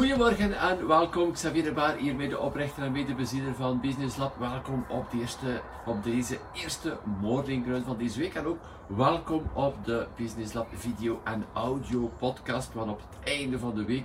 Goedemorgen 0.00 0.58
en 0.58 0.86
welkom. 0.86 1.32
Xavier 1.32 1.62
de 1.62 1.72
Baar, 1.72 1.96
hier 1.96 2.28
de 2.28 2.38
oprichter 2.38 2.82
en 2.82 2.92
medebezieler 2.92 3.54
van 3.54 3.80
Business 3.80 4.16
Lab. 4.16 4.38
Welkom 4.38 4.84
op, 4.88 5.10
de 5.10 5.18
eerste, 5.18 5.60
op 5.86 6.04
deze 6.04 6.38
eerste 6.52 6.96
morning 7.20 7.66
run 7.66 7.84
van 7.84 7.96
deze 7.98 8.18
week. 8.18 8.34
En 8.34 8.46
ook 8.46 8.58
welkom 8.86 9.42
op 9.52 9.84
de 9.84 10.06
Business 10.16 10.52
Lab 10.52 10.66
video 10.72 11.20
en 11.24 11.44
audio 11.52 12.10
podcast. 12.18 12.74
Want 12.74 12.90
op 12.90 13.00
het 13.10 13.32
einde 13.34 13.58
van 13.58 13.74
de 13.74 13.84
week 13.84 14.04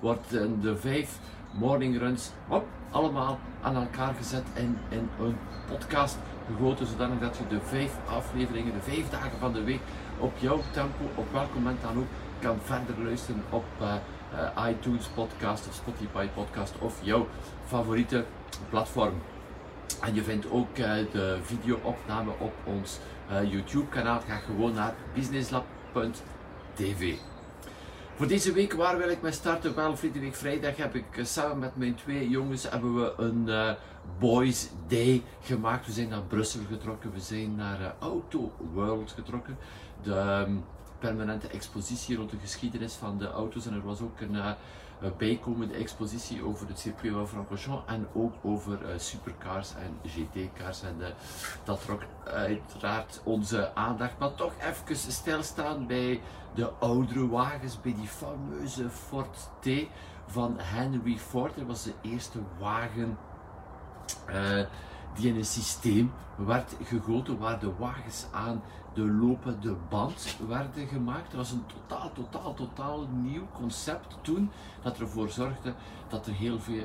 worden 0.00 0.60
de 0.60 0.76
vijf 0.76 1.18
morning 1.52 1.98
runs 1.98 2.30
allemaal 2.90 3.38
aan 3.62 3.76
elkaar 3.76 4.14
gezet 4.14 4.44
in, 4.54 4.78
in 4.88 5.08
een 5.20 5.36
podcast 5.70 6.18
gegoten. 6.46 6.86
Zodanig 6.86 7.18
dat 7.18 7.36
je 7.36 7.46
de 7.48 7.60
vijf 7.60 7.92
afleveringen, 8.08 8.72
de 8.72 8.90
vijf 8.90 9.10
dagen 9.10 9.38
van 9.38 9.52
de 9.52 9.64
week 9.64 9.80
op 10.18 10.32
jouw 10.38 10.60
tempo, 10.72 11.04
op 11.14 11.32
welk 11.32 11.54
moment 11.54 11.82
dan 11.82 11.96
ook, 11.96 12.08
kan 12.40 12.58
verder 12.62 13.04
luisteren 13.04 13.42
op... 13.50 13.64
Uh, 13.80 13.94
uh, 14.34 14.68
iTunes 14.68 15.06
podcast 15.06 15.68
of 15.68 15.74
Spotify 15.74 16.26
podcast 16.34 16.74
of 16.78 16.98
jouw 17.02 17.26
favoriete 17.66 18.24
platform. 18.70 19.14
En 20.00 20.14
je 20.14 20.22
vindt 20.22 20.50
ook 20.50 20.78
uh, 20.78 20.94
de 21.12 21.38
videoopname 21.42 22.32
op 22.38 22.52
ons 22.64 22.98
uh, 23.30 23.52
YouTube 23.52 23.88
kanaal. 23.88 24.20
Ga 24.20 24.36
gewoon 24.36 24.74
naar 24.74 24.94
businesslab.tv. 25.14 27.14
Voor 28.14 28.26
deze 28.26 28.52
week, 28.52 28.72
waar 28.72 28.98
wil 28.98 29.08
ik 29.08 29.22
mee 29.22 29.32
starten? 29.32 29.74
Wel, 29.74 29.96
Week 30.12 30.34
Vrijdag 30.34 30.76
heb 30.76 30.94
ik 30.94 31.04
samen 31.22 31.58
met 31.58 31.76
mijn 31.76 31.94
twee 31.94 32.28
jongens 32.28 32.70
hebben 32.70 32.94
we 32.94 33.14
een 33.16 33.76
Boys 34.18 34.70
Day 34.86 35.22
gemaakt. 35.40 35.86
We 35.86 35.92
zijn 35.92 36.08
naar 36.08 36.22
Brussel 36.22 36.60
getrokken, 36.68 37.12
we 37.12 37.20
zijn 37.20 37.54
naar 37.54 37.94
Auto 37.98 38.52
World 38.72 39.12
getrokken. 39.12 39.58
De, 40.02 40.44
um, 40.46 40.64
permanente 40.98 41.48
expositie 41.48 42.16
rond 42.16 42.30
de 42.30 42.38
geschiedenis 42.40 42.94
van 42.94 43.18
de 43.18 43.30
auto's. 43.30 43.66
En 43.66 43.74
er 43.74 43.82
was 43.82 44.00
ook 44.00 44.20
een 44.20 44.34
uh, 44.34 44.50
bijkomende 45.16 45.74
expositie 45.74 46.44
over 46.44 46.68
het 46.68 46.78
circuit 46.78 47.12
van 47.12 47.28
Francorchamps 47.28 47.92
en 47.92 48.06
ook 48.12 48.34
over 48.42 48.78
uh, 48.82 48.88
supercars 48.98 49.74
en 49.74 50.10
GT-cars. 50.10 50.82
En 50.82 50.96
uh, 50.98 51.06
dat 51.64 51.80
trok 51.80 52.02
uiteraard 52.24 53.20
onze 53.24 53.74
aandacht. 53.74 54.18
Maar 54.18 54.34
toch 54.34 54.52
even 54.60 55.12
stilstaan 55.12 55.86
bij 55.86 56.20
de 56.54 56.70
oudere 56.70 57.28
wagens, 57.28 57.80
bij 57.80 57.94
die 57.94 58.08
fameuze 58.08 58.90
Ford 58.90 59.48
T 59.60 59.68
van 60.26 60.54
Henry 60.58 61.18
Ford. 61.18 61.56
Dat 61.56 61.66
was 61.66 61.82
de 61.82 61.94
eerste 62.02 62.38
wagen 62.58 63.18
die 65.16 65.28
in 65.28 65.36
een 65.36 65.44
systeem 65.44 66.12
werd 66.36 66.76
gegoten 66.82 67.38
waar 67.38 67.58
de 67.58 67.72
wagens 67.78 68.26
aan 68.32 68.62
de 68.94 69.02
lopende 69.02 69.76
band 69.88 70.36
werden 70.48 70.86
gemaakt. 70.86 71.30
Dat 71.30 71.40
was 71.40 71.50
een 71.50 71.64
totaal, 71.66 72.12
totaal, 72.12 72.54
totaal 72.54 73.06
nieuw 73.06 73.46
concept 73.52 74.16
toen 74.20 74.50
dat 74.82 74.98
ervoor 74.98 75.30
zorgde 75.30 75.74
dat 76.08 76.26
er 76.26 76.32
heel 76.32 76.60
veel 76.60 76.84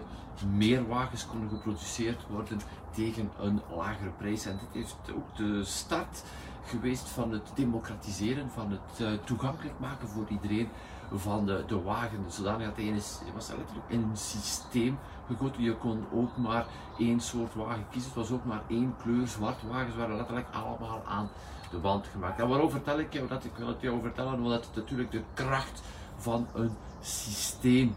meer 0.55 0.87
wagens 0.87 1.27
konden 1.27 1.49
geproduceerd 1.49 2.27
worden 2.29 2.59
tegen 2.91 3.31
een 3.39 3.61
lagere 3.75 4.09
prijs. 4.09 4.45
En 4.45 4.59
dit 4.59 4.83
heeft 4.83 5.15
ook 5.15 5.35
de 5.35 5.63
start 5.63 6.23
geweest 6.65 7.09
van 7.09 7.31
het 7.31 7.51
democratiseren, 7.55 8.49
van 8.49 8.71
het 8.71 8.99
uh, 8.99 9.11
toegankelijk 9.23 9.79
maken 9.79 10.07
voor 10.07 10.25
iedereen 10.29 10.69
van 11.13 11.45
de, 11.45 11.63
de 11.67 11.81
wagen. 11.81 12.25
Zodanig 12.27 12.67
dat 12.67 12.75
hij 12.75 12.93
was 13.33 13.47
letterlijk 13.47 13.87
in 13.87 14.01
een 14.01 14.17
systeem 14.17 14.99
gegoten. 15.27 15.63
Je 15.63 15.75
kon 15.75 16.05
ook 16.13 16.37
maar 16.37 16.65
één 16.97 17.19
soort 17.19 17.53
wagen 17.53 17.85
kiezen. 17.91 18.09
Het 18.09 18.19
was 18.19 18.31
ook 18.31 18.45
maar 18.45 18.61
één 18.67 18.95
kleur. 19.01 19.27
Zwart 19.27 19.61
wagens 19.69 19.95
waren 19.95 20.15
letterlijk 20.15 20.47
allemaal 20.51 21.01
aan 21.07 21.29
de 21.71 21.77
band 21.77 22.07
gemaakt. 22.07 22.39
En 22.39 22.47
waarom 22.47 22.69
vertel 22.69 22.99
ik 22.99 23.13
jou 23.13 23.27
dat? 23.27 23.45
Ik 23.45 23.55
wil 23.55 23.67
het 23.67 23.81
jou 23.81 24.01
vertellen 24.01 24.33
omdat 24.33 24.65
het 24.65 24.75
natuurlijk 24.75 25.11
de 25.11 25.23
kracht 25.33 25.81
van 26.17 26.47
een 26.53 26.75
systeem 27.01 27.95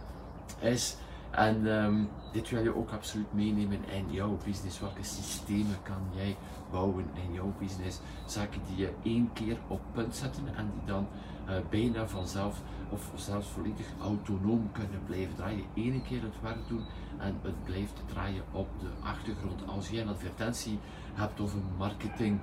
is. 0.60 0.97
En 1.37 1.67
um, 1.67 2.09
dit 2.33 2.50
wil 2.50 2.62
je 2.62 2.77
ook 2.77 2.91
absoluut 2.91 3.33
meenemen 3.33 3.89
in 3.89 4.12
jouw 4.12 4.39
business. 4.45 4.81
Welke 4.81 5.03
systemen 5.03 5.77
kan 5.83 6.03
jij 6.15 6.37
bouwen 6.71 7.05
in 7.15 7.33
jouw 7.33 7.53
business? 7.59 8.00
Zaken 8.27 8.61
die 8.69 8.77
je 8.77 8.93
één 9.03 9.31
keer 9.33 9.59
op 9.67 9.81
punt 9.93 10.17
zetten 10.17 10.56
en 10.56 10.71
die 10.72 10.84
dan 10.87 11.06
uh, 11.49 11.55
bijna 11.71 12.09
vanzelf 12.09 12.62
of 12.89 13.11
zelfs 13.15 13.49
volledig 13.49 13.87
autonoom 14.00 14.72
kunnen 14.72 15.00
blijven 15.06 15.34
draaien. 15.34 15.65
Ene 15.75 16.03
keer 16.03 16.22
het 16.22 16.41
werk 16.43 16.69
doen 16.69 16.84
en 17.19 17.39
het 17.43 17.65
blijft 17.65 18.03
draaien 18.06 18.43
op 18.51 18.69
de 18.81 18.89
achtergrond. 19.03 19.66
Als 19.66 19.89
jij 19.89 20.03
een 20.03 20.09
advertentie 20.09 20.78
hebt 21.15 21.41
of 21.41 21.55
een 21.55 21.77
marketing 21.78 22.41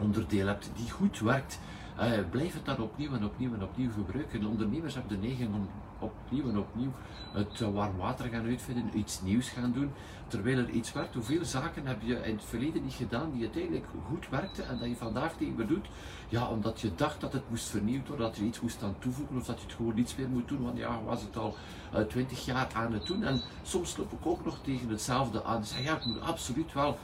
onderdeel 0.00 0.46
hebt 0.46 0.70
die 0.76 0.90
goed 0.90 1.18
werkt, 1.18 1.60
uh, 1.98 2.10
blijf 2.30 2.54
het 2.54 2.64
dan 2.64 2.80
opnieuw 2.80 3.14
en 3.14 3.24
opnieuw 3.24 3.54
en 3.54 3.62
opnieuw 3.62 3.90
gebruiken. 3.90 4.40
De 4.40 4.48
ondernemers 4.48 4.94
hebben 4.94 5.20
de 5.20 5.26
neiging 5.26 5.54
om 5.54 5.68
opnieuw 6.00 6.48
en 6.48 6.58
opnieuw 6.58 6.92
het 7.32 7.60
warm 7.60 7.96
water 7.96 8.28
gaan 8.28 8.44
uitvinden, 8.44 8.98
iets 8.98 9.20
nieuws 9.20 9.48
gaan 9.48 9.72
doen, 9.72 9.92
terwijl 10.28 10.58
er 10.58 10.68
iets 10.68 10.92
werkt. 10.92 11.14
Hoeveel 11.14 11.44
zaken 11.44 11.86
heb 11.86 12.02
je 12.02 12.14
in 12.14 12.34
het 12.34 12.44
verleden 12.44 12.82
niet 12.82 12.92
gedaan 12.92 13.30
die 13.32 13.42
uiteindelijk 13.42 13.86
goed 14.08 14.28
werkten 14.28 14.68
en 14.68 14.78
dat 14.78 14.88
je 14.88 14.96
vandaag 14.96 15.40
niet 15.40 15.56
meer 15.56 15.66
doet? 15.66 15.86
Ja, 16.28 16.48
omdat 16.48 16.80
je 16.80 16.94
dacht 16.94 17.20
dat 17.20 17.32
het 17.32 17.50
moest 17.50 17.68
vernieuwd 17.68 18.08
worden, 18.08 18.26
dat 18.26 18.36
je 18.36 18.44
iets 18.44 18.60
moest 18.60 18.82
aan 18.82 18.96
toevoegen 18.98 19.36
of 19.36 19.44
dat 19.44 19.58
je 19.60 19.66
het 19.66 19.74
gewoon 19.74 19.94
niets 19.94 20.16
meer 20.16 20.28
moet 20.28 20.48
doen, 20.48 20.62
want 20.62 20.78
ja, 20.78 21.02
was 21.02 21.22
het 21.22 21.36
al 21.36 21.54
uh, 21.94 22.00
20 22.00 22.44
jaar 22.44 22.68
aan 22.74 22.92
het 22.92 23.06
doen. 23.06 23.24
En 23.24 23.40
soms 23.62 23.96
loop 23.96 24.12
ik 24.12 24.26
ook 24.26 24.44
nog 24.44 24.58
tegen 24.62 24.88
hetzelfde 24.88 25.44
aan. 25.44 25.64
Zeg 25.64 25.84
ja, 25.84 25.96
ik 25.96 26.04
moet 26.04 26.20
absoluut 26.20 26.72
wel 26.72 26.98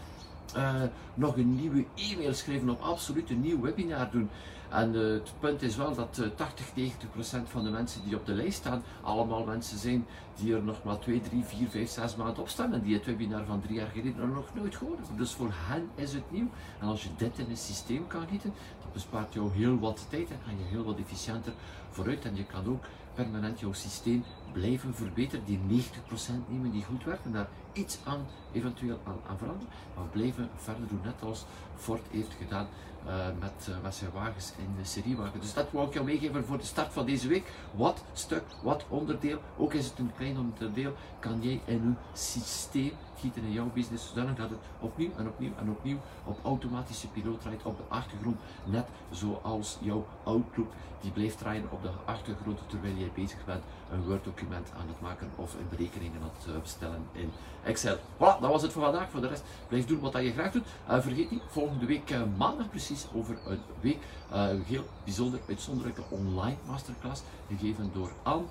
uh, 0.56 0.82
nog 1.14 1.36
een 1.36 1.54
nieuwe 1.54 1.84
e-mail 1.94 2.34
schrijven, 2.34 2.68
of 2.68 2.80
absoluut 2.80 3.30
een 3.30 3.40
nieuw 3.40 3.60
webinar 3.60 4.10
doen. 4.10 4.30
En 4.70 4.94
uh, 4.94 5.12
het 5.12 5.32
punt 5.40 5.62
is 5.62 5.76
wel 5.76 5.94
dat 5.94 6.18
uh, 6.20 6.26
80, 6.34 6.74
90 6.74 7.10
procent 7.10 7.48
van 7.48 7.64
de 7.64 7.70
mensen 7.70 8.04
die 8.04 8.16
op 8.16 8.26
de 8.26 8.34
lijst 8.34 8.58
staan, 8.58 8.82
allemaal 9.02 9.44
mensen 9.44 9.78
zijn 9.78 10.06
die 10.34 10.54
er 10.54 10.62
nog 10.62 10.82
maar 10.82 10.98
2, 10.98 11.20
3, 11.20 11.44
4, 11.44 11.68
5, 11.68 11.90
6 11.90 12.16
maanden 12.16 12.38
op 12.38 12.48
staan 12.48 12.72
en 12.72 12.82
die 12.82 12.94
het 12.94 13.04
webinar 13.04 13.44
van 13.44 13.60
drie 13.60 13.74
jaar 13.74 13.88
geleden 13.88 14.32
nog 14.34 14.54
nooit 14.54 14.76
gehoord 14.76 14.98
hebben. 14.98 15.16
Dus 15.16 15.32
voor 15.32 15.50
hen 15.52 15.88
is 15.94 16.12
het 16.12 16.30
nieuw. 16.30 16.48
En 16.80 16.86
als 16.86 17.02
je 17.02 17.08
dit 17.16 17.38
in 17.38 17.46
een 17.50 17.56
systeem 17.56 18.06
kan 18.06 18.26
gieten, 18.28 18.52
dan 18.80 18.90
bespaart 18.92 19.32
jou 19.32 19.52
heel 19.52 19.78
wat 19.78 20.06
tijd 20.08 20.30
en 20.30 20.38
kan 20.44 20.58
je 20.58 20.64
heel 20.64 20.84
wat 20.84 20.98
efficiënter 20.98 21.52
vooruit. 21.96 22.24
En 22.24 22.36
je 22.36 22.44
kan 22.44 22.66
ook 22.66 22.84
permanent 23.14 23.60
jouw 23.60 23.72
systeem 23.72 24.24
blijven 24.52 24.94
verbeteren. 24.94 25.44
Die 25.44 25.58
90% 25.58 26.48
nemen 26.48 26.70
die 26.70 26.84
goed 26.84 27.04
werken, 27.04 27.32
daar 27.32 27.48
iets 27.72 27.98
aan 28.04 28.26
eventueel 28.52 28.98
aan, 29.04 29.38
veranderen, 29.38 29.72
maar 29.94 30.04
blijven 30.04 30.48
verder 30.56 30.88
doen, 30.88 31.00
net 31.04 31.22
als 31.22 31.44
Ford 31.76 32.02
heeft 32.10 32.32
gedaan 32.38 32.66
uh, 33.06 33.26
met, 33.40 33.66
uh, 33.68 33.76
met 33.82 33.94
zijn 33.94 34.10
wagens 34.10 34.52
in 34.58 34.74
de 34.78 34.84
seriewagen. 34.84 35.40
Dus 35.40 35.54
dat 35.54 35.70
wou 35.70 35.86
ik 35.86 35.92
jou 35.92 36.04
meegeven 36.04 36.44
voor 36.44 36.58
de 36.58 36.64
start 36.64 36.92
van 36.92 37.06
deze 37.06 37.28
week. 37.28 37.52
Wat 37.74 38.04
stuk, 38.12 38.44
wat 38.62 38.84
onderdeel, 38.88 39.38
ook 39.56 39.74
is 39.74 39.86
het 39.86 39.98
een 39.98 40.12
klein 40.16 40.38
onderdeel, 40.38 40.92
kan 41.18 41.38
jij 41.42 41.60
in 41.64 41.82
een 41.82 41.96
systeem 42.12 42.92
gieten 43.18 43.42
in 43.42 43.52
jouw 43.52 43.70
business, 43.74 44.08
zodanig 44.08 44.36
dat 44.36 44.50
het 44.50 44.58
opnieuw 44.80 45.10
en 45.16 45.28
opnieuw 45.28 45.52
en 45.58 45.70
opnieuw 45.70 45.98
op 46.24 46.38
automatische 46.42 47.08
piloot 47.08 47.40
draait 47.40 47.62
op 47.62 47.76
de 47.76 47.82
achtergrond, 47.88 48.36
net 48.64 48.88
zoals 49.10 49.78
jouw 49.80 50.06
Outlook, 50.24 50.72
die 51.00 51.10
blijft 51.10 51.38
draaien 51.38 51.70
op 51.70 51.82
de 51.82 51.85
achtergrond 52.04 52.58
terwijl 52.66 52.94
jij 52.94 53.10
bezig 53.14 53.44
bent 53.44 53.62
een 53.90 54.04
Word-document 54.04 54.68
aan 54.78 54.88
het 54.88 55.00
maken 55.00 55.30
of 55.36 55.54
een 55.54 55.68
berekeningen 55.68 56.22
aan 56.22 56.30
het 56.38 56.54
eh, 56.54 56.60
stellen 56.62 57.06
in 57.12 57.32
Excel. 57.64 57.96
Voilà, 57.96 58.40
dat 58.40 58.50
was 58.50 58.62
het 58.62 58.72
voor 58.72 58.82
vandaag. 58.82 59.10
Voor 59.10 59.20
de 59.20 59.28
rest, 59.28 59.44
blijf 59.68 59.86
doen 59.86 60.00
wat 60.00 60.12
je 60.12 60.32
graag 60.32 60.52
doet. 60.52 60.66
Uh, 60.90 61.00
vergeet 61.00 61.30
niet, 61.30 61.42
volgende 61.46 61.86
week 61.86 62.10
uh, 62.10 62.20
maandag 62.36 62.70
precies 62.70 63.06
over 63.14 63.38
een 63.46 63.60
week, 63.80 63.98
een 64.30 64.62
heel 64.62 64.84
bijzonder, 65.04 65.40
uitzonderlijke 65.48 66.02
online 66.08 66.56
masterclass, 66.66 67.22
gegeven 67.48 67.90
door 67.92 68.10
Anne. 68.22 68.44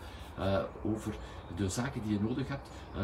Over 0.83 1.15
de 1.55 1.69
zaken 1.69 2.01
die 2.03 2.13
je 2.13 2.19
nodig 2.19 2.47
hebt, 2.47 2.67
uh, 2.97 3.01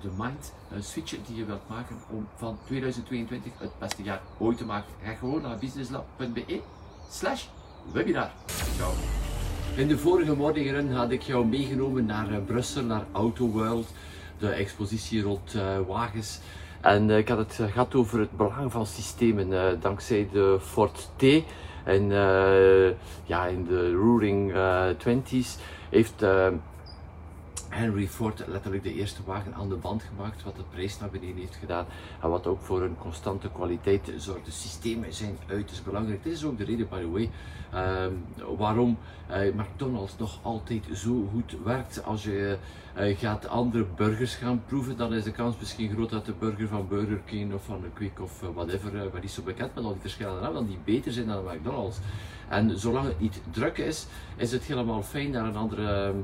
de 0.00 0.10
mind 0.16 0.52
switch 0.80 1.16
die 1.26 1.36
je 1.36 1.44
wilt 1.44 1.68
maken 1.68 1.96
om 2.10 2.28
van 2.36 2.58
2022 2.64 3.52
het 3.58 3.78
beste 3.78 4.02
jaar 4.02 4.20
ooit 4.38 4.58
te 4.58 4.64
maken. 4.64 4.92
Ga 5.02 5.12
gewoon 5.12 5.42
naar 5.42 5.58
businesslab.be 5.58 6.60
slash 7.08 7.46
webinar. 7.92 8.30
Ciao. 8.76 9.27
In 9.78 9.88
de 9.88 9.98
vorige 9.98 10.34
morgen 10.36 10.92
had 10.92 11.10
ik 11.10 11.22
jou 11.22 11.46
meegenomen 11.46 12.06
naar 12.06 12.26
Brussel, 12.46 12.82
naar 12.82 13.04
Auto 13.12 13.46
World, 13.46 13.92
de 14.38 14.48
expositie 14.48 15.22
rond 15.22 15.56
wagens. 15.86 16.40
En 16.80 17.10
ik 17.10 17.28
had 17.28 17.38
het 17.38 17.70
gehad 17.70 17.94
over 17.94 18.20
het 18.20 18.36
belang 18.36 18.72
van 18.72 18.86
systemen, 18.86 19.80
dankzij 19.80 20.28
de 20.32 20.58
Ford 20.60 21.10
T. 21.16 21.22
En 21.84 22.10
ja, 23.24 23.46
in 23.46 23.64
de 23.64 23.92
Roaring 23.92 24.54
Twenties 24.96 25.56
heeft 25.90 26.26
Henry 27.68 28.08
Ford 28.08 28.44
letterlijk 28.46 28.82
de 28.82 28.94
eerste 28.94 29.22
wagen 29.24 29.54
aan 29.54 29.68
de 29.68 29.74
band 29.74 30.02
gemaakt, 30.02 30.42
wat 30.42 30.56
de 30.56 30.62
prijs 30.70 30.98
naar 30.98 31.10
beneden 31.10 31.36
heeft 31.36 31.54
gedaan 31.54 31.86
en 32.22 32.28
wat 32.28 32.46
ook 32.46 32.60
voor 32.60 32.82
een 32.82 32.98
constante 32.98 33.50
kwaliteit 33.50 34.12
zorgt. 34.16 34.44
De 34.44 34.50
systemen 34.50 35.12
zijn 35.12 35.38
uiterst 35.48 35.84
belangrijk. 35.84 36.22
Dit 36.22 36.32
is 36.32 36.44
ook 36.44 36.58
de 36.58 36.64
reden, 36.64 36.88
by 36.88 37.00
the 37.00 37.10
way, 37.10 37.30
ehm, 37.72 38.12
waarom 38.56 38.98
uh, 39.30 39.54
McDonald's 39.54 40.18
nog 40.18 40.38
altijd 40.42 40.84
zo 40.94 41.28
goed 41.32 41.56
werkt. 41.64 42.04
Als 42.04 42.22
je 42.22 42.58
uh, 42.98 43.18
gaat 43.18 43.48
andere 43.48 43.86
burgers 43.96 44.34
gaan 44.34 44.62
proeven, 44.66 44.96
dan 44.96 45.14
is 45.14 45.24
de 45.24 45.32
kans 45.32 45.58
misschien 45.58 45.90
groot 45.90 46.10
dat 46.10 46.26
de 46.26 46.34
burger 46.38 46.68
van 46.68 46.88
Burger 46.88 47.20
King 47.24 47.54
of 47.54 47.64
van 47.64 47.84
Quick 47.94 48.20
of 48.20 48.42
uh, 48.42 48.48
whatever, 48.54 48.94
uh, 48.94 49.12
waar 49.12 49.28
zo 49.28 49.42
bekend 49.42 49.74
met 49.74 49.84
al 49.84 49.92
die 49.92 50.00
verschillende 50.00 50.40
namen, 50.40 50.66
die 50.66 50.78
beter 50.84 51.12
zijn 51.12 51.26
dan 51.26 51.44
McDonald's. 51.44 51.98
En 52.48 52.78
zolang 52.78 53.06
het 53.06 53.20
niet 53.20 53.40
druk 53.50 53.78
is, 53.78 54.06
is 54.36 54.52
het 54.52 54.62
helemaal 54.62 55.02
fijn 55.02 55.30
naar 55.30 55.44
een 55.44 55.56
andere 55.56 55.92
ehm, 55.92 56.16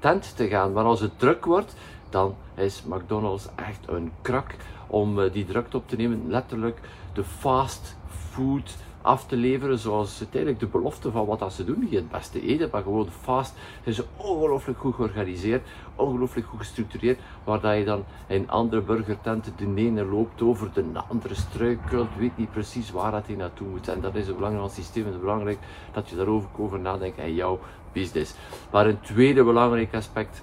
tent 0.00 0.36
te 0.36 0.48
gaan. 0.48 0.72
Maar 0.72 0.84
als 0.84 1.00
het 1.00 1.18
druk 1.18 1.44
wordt, 1.44 1.74
dan 2.10 2.34
is 2.54 2.82
McDonald's 2.82 3.48
echt 3.54 3.88
een 3.88 4.12
krak 4.22 4.54
om 4.86 5.28
die 5.28 5.44
druk 5.44 5.74
op 5.74 5.88
te 5.88 5.96
nemen. 5.96 6.22
Letterlijk 6.28 6.80
de 7.12 7.24
fast 7.24 7.96
food 8.06 8.76
af 9.02 9.26
te 9.26 9.36
leveren 9.36 9.78
zoals 9.78 10.18
uiteindelijk 10.18 10.60
de 10.60 10.66
belofte 10.66 11.10
van 11.10 11.26
wat 11.26 11.38
dat 11.38 11.52
ze 11.52 11.64
doen. 11.64 11.78
Niet 11.80 11.94
het 11.94 12.10
beste 12.10 12.42
eten, 12.42 12.68
maar 12.72 12.82
gewoon 12.82 13.08
fast. 13.20 13.54
Zijn 13.82 13.94
ze 13.94 14.04
ongelooflijk 14.16 14.78
goed 14.78 14.94
georganiseerd, 14.94 15.68
ongelooflijk 15.94 16.46
goed 16.46 16.58
gestructureerd, 16.58 17.18
waar 17.44 17.76
je 17.76 17.84
dan 17.84 18.04
in 18.26 18.50
andere 18.50 18.82
burgertenten 18.82 19.52
de 19.56 19.82
ene 19.82 20.04
loopt 20.04 20.42
over 20.42 20.72
de 20.72 20.84
andere 21.08 21.34
struikelt, 21.34 22.08
weet 22.18 22.36
niet 22.36 22.50
precies 22.50 22.90
waar 22.90 23.10
dat 23.10 23.26
hij 23.26 23.36
naartoe 23.36 23.68
moet. 23.68 23.88
En 23.88 24.00
dat 24.00 24.14
is 24.14 24.28
een 24.28 24.36
belangrijk 24.36 24.72
systeem 24.72 25.06
en 25.06 25.12
is 25.12 25.20
belangrijk 25.20 25.58
dat 25.92 26.08
je 26.08 26.16
daarover 26.16 26.48
over 26.58 26.80
nadenkt 26.80 27.18
in 27.18 27.34
jouw 27.34 27.58
business. 27.92 28.34
Maar 28.70 28.86
een 28.86 29.00
tweede 29.00 29.44
belangrijk 29.44 29.94
aspect, 29.94 30.42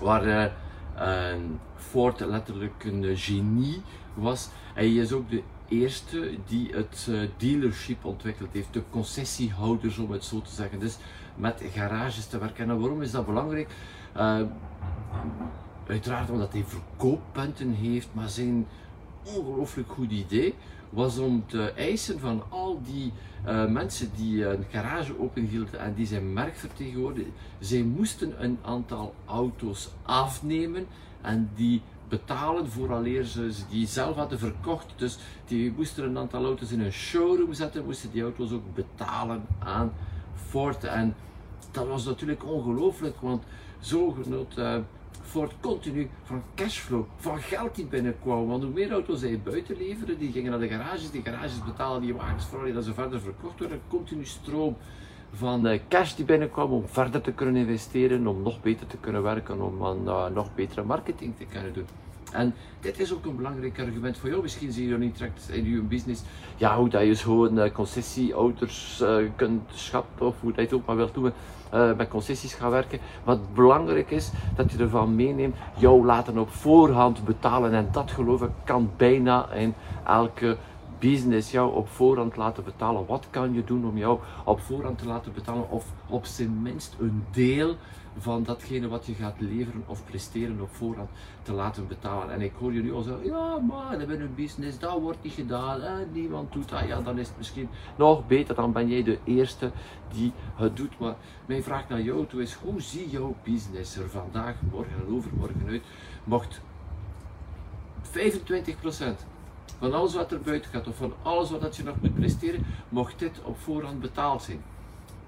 waar 0.00 0.26
uh, 0.26 1.34
Ford 1.76 2.20
letterlijk 2.20 2.84
een 2.84 3.16
genie 3.16 3.82
was, 4.14 4.48
hij 4.74 4.94
is 4.94 5.12
ook 5.12 5.30
de 5.30 5.42
eerste 5.68 6.34
die 6.46 6.70
het 6.72 7.06
uh, 7.10 7.28
dealership 7.36 8.04
ontwikkeld 8.04 8.52
heeft, 8.52 8.72
de 8.72 8.82
concessiehouders 8.90 9.98
om 9.98 10.10
het 10.10 10.24
zo 10.24 10.40
te 10.40 10.50
zeggen. 10.50 10.78
Dus 10.78 10.96
met 11.36 11.62
garages 11.74 12.26
te 12.26 12.38
werken. 12.38 12.70
En 12.70 12.80
waarom 12.80 13.02
is 13.02 13.10
dat 13.10 13.26
belangrijk? 13.26 13.68
Uh, 14.16 14.40
uiteraard 15.86 16.30
omdat 16.30 16.52
hij 16.52 16.64
verkooppunten 16.66 17.72
heeft, 17.72 18.08
maar 18.12 18.28
zijn 18.28 18.66
ongelooflijk 19.22 19.92
goed 19.92 20.10
idee 20.10 20.54
was 20.90 21.18
om 21.18 21.44
te 21.46 21.72
eisen 21.72 22.20
van 22.20 22.42
al 22.48 22.80
die 22.82 23.12
uh, 23.46 23.66
mensen 23.66 24.10
die 24.16 24.46
een 24.46 24.64
garage 24.70 25.20
openhielden 25.20 25.80
en 25.80 25.94
die 25.94 26.06
zijn 26.06 26.32
merk 26.32 26.56
vertegenwoordigden, 26.56 27.32
zij 27.58 27.82
moesten 27.82 28.44
een 28.44 28.58
aantal 28.62 29.14
auto's 29.24 29.88
afnemen 30.02 30.86
en 31.20 31.50
die 31.54 31.82
betalen 32.08 32.70
vooraleer 32.70 33.24
ze 33.24 33.50
die 33.70 33.86
zelf 33.86 34.16
hadden 34.16 34.38
verkocht. 34.38 34.86
Dus 34.96 35.18
die 35.46 35.72
moesten 35.76 36.04
een 36.04 36.18
aantal 36.18 36.44
auto's 36.44 36.72
in 36.72 36.80
een 36.80 36.92
showroom 36.92 37.52
zetten, 37.52 37.84
moesten 37.84 38.10
die 38.10 38.22
auto's 38.22 38.52
ook 38.52 38.74
betalen 38.74 39.42
aan 39.58 39.92
Ford. 40.34 40.84
En 40.84 41.14
dat 41.70 41.86
was 41.86 42.04
natuurlijk 42.04 42.44
ongelooflijk, 42.44 43.20
want 43.20 43.42
zo 43.80 44.10
genoot 44.10 44.58
uh, 44.58 44.76
Ford 45.30 45.52
continu 45.60 46.10
van 46.22 46.42
cashflow, 46.54 47.04
van 47.16 47.38
geld 47.38 47.74
die 47.74 47.84
binnenkwam. 47.84 48.46
Want 48.48 48.62
hoe 48.62 48.72
meer 48.72 48.90
auto's 48.90 49.20
zij 49.20 49.40
buiten 49.44 49.76
leveren, 49.76 50.18
die 50.18 50.32
gingen 50.32 50.50
naar 50.50 50.60
de 50.60 50.68
garages, 50.68 51.10
die 51.10 51.22
garages 51.22 51.64
betalen 51.64 52.00
die 52.00 52.14
wagens 52.14 52.44
vooraleer 52.44 52.74
dat 52.74 52.84
ze 52.84 52.94
verder 52.94 53.20
verkocht 53.20 53.58
worden. 53.58 53.80
Continu 53.88 54.24
stroom 54.24 54.76
van 55.32 55.62
de 55.62 55.80
cash 55.88 56.14
die 56.14 56.24
binnenkwam 56.24 56.72
om 56.72 56.88
verder 56.88 57.20
te 57.20 57.32
kunnen 57.32 57.56
investeren, 57.56 58.26
om 58.26 58.42
nog 58.42 58.62
beter 58.62 58.86
te 58.86 58.96
kunnen 58.96 59.22
werken, 59.22 59.60
om 59.60 59.84
aan 59.84 60.02
uh, 60.04 60.26
nog 60.26 60.54
betere 60.54 60.84
marketing 60.84 61.36
te 61.36 61.44
kunnen 61.44 61.72
doen. 61.72 61.86
En 62.32 62.54
dit 62.80 63.00
is 63.00 63.14
ook 63.14 63.24
een 63.24 63.36
belangrijk 63.36 63.78
argument 63.78 64.18
voor 64.18 64.28
jou. 64.28 64.42
Misschien 64.42 64.72
zie 64.72 64.88
je 64.88 64.98
niet 64.98 65.18
direct 65.18 65.48
in 65.52 65.70
je 65.70 65.80
business 65.80 66.22
ja, 66.56 66.76
hoe 66.76 66.88
dat 66.88 67.02
je 67.02 67.14
gewoon 67.16 67.58
uh, 67.58 67.72
concessieouders 67.72 69.00
uh, 69.02 69.16
kunt 69.36 69.62
schatten 69.72 70.26
of 70.26 70.40
hoe 70.40 70.52
dat 70.52 70.58
je 70.58 70.62
het 70.64 70.72
ook 70.72 70.86
maar 70.86 70.96
wilt 70.96 71.14
doen. 71.14 71.32
Uh, 71.74 71.96
met 71.96 72.08
concessies 72.08 72.54
gaan 72.54 72.70
werken. 72.70 72.98
Wat 73.24 73.54
belangrijk 73.54 74.10
is, 74.10 74.30
dat 74.56 74.72
je 74.72 74.78
ervan 74.78 75.14
meeneemt, 75.14 75.56
jou 75.76 76.04
laten 76.04 76.38
op 76.38 76.50
voorhand 76.50 77.24
betalen. 77.24 77.72
En 77.72 77.88
dat 77.92 78.10
geloof 78.10 78.42
ik 78.42 78.50
kan 78.64 78.90
bijna 78.96 79.52
in 79.52 79.74
elke 80.06 80.56
business 81.00 81.50
jou 81.50 81.74
op 81.74 81.88
voorhand 81.88 82.36
laten 82.36 82.64
betalen. 82.64 83.06
Wat 83.06 83.26
kan 83.30 83.54
je 83.54 83.64
doen 83.64 83.84
om 83.84 83.98
jou 83.98 84.18
op 84.44 84.60
voorhand 84.60 84.98
te 84.98 85.06
laten 85.06 85.32
betalen 85.32 85.70
of 85.70 85.92
op 86.08 86.24
zijn 86.26 86.62
minst 86.62 86.96
een 86.98 87.24
deel 87.30 87.76
van 88.18 88.42
datgene 88.42 88.88
wat 88.88 89.06
je 89.06 89.14
gaat 89.14 89.40
leveren 89.40 89.84
of 89.86 90.04
presteren 90.04 90.60
op 90.60 90.74
voorhand 90.74 91.08
te 91.42 91.52
laten 91.52 91.86
betalen. 91.86 92.34
En 92.34 92.40
ik 92.40 92.52
hoor 92.58 92.72
je 92.72 92.82
nu 92.82 92.92
al 92.92 93.02
zeggen, 93.02 93.24
ja 93.24 93.58
maar 93.58 93.98
dat 93.98 94.06
ben 94.06 94.20
een 94.20 94.34
business, 94.34 94.78
dat 94.78 95.00
wordt 95.00 95.22
niet 95.22 95.32
gedaan, 95.32 95.80
en 95.80 96.08
niemand 96.12 96.52
doet 96.52 96.68
dat. 96.68 96.86
Ja, 96.86 97.00
dan 97.00 97.18
is 97.18 97.28
het 97.28 97.36
misschien 97.36 97.68
nog 97.96 98.26
beter, 98.26 98.54
dan 98.54 98.72
ben 98.72 98.88
jij 98.88 99.02
de 99.02 99.18
eerste 99.24 99.70
die 100.12 100.32
het 100.54 100.76
doet. 100.76 100.98
Maar 100.98 101.14
mijn 101.46 101.62
vraag 101.62 101.88
naar 101.88 102.00
jou 102.00 102.26
toe 102.26 102.42
is, 102.42 102.54
hoe 102.54 102.80
zie 102.80 103.10
jouw 103.10 103.34
business 103.42 103.96
er 103.96 104.10
vandaag, 104.10 104.54
morgen 104.72 104.94
en 105.06 105.14
overmorgen 105.14 105.66
uit? 105.66 105.82
Mocht 106.24 106.60
25% 108.04 108.10
van 109.80 109.92
alles 109.92 110.14
wat 110.14 110.32
er 110.32 110.40
buiten 110.40 110.70
gaat, 110.70 110.88
of 110.88 110.96
van 110.96 111.12
alles 111.22 111.50
wat 111.50 111.76
je 111.76 111.82
nog 111.82 112.00
moet 112.00 112.14
presteren, 112.14 112.66
mocht 112.88 113.18
dit 113.18 113.40
op 113.42 113.58
voorhand 113.58 114.00
betaald 114.00 114.42
zijn. 114.42 114.62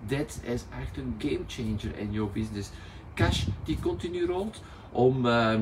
Dit 0.06 0.40
is 0.44 0.64
echt 0.80 0.96
een 0.96 1.14
game 1.18 1.40
changer 1.46 1.98
in 1.98 2.12
jouw 2.12 2.30
business. 2.32 2.70
Cash 3.14 3.46
die 3.64 3.80
continu 3.80 4.26
rolt 4.26 4.62
om 4.90 5.26
uh, 5.26 5.60